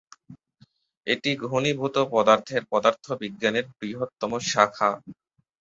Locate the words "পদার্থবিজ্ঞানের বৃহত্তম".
2.71-4.31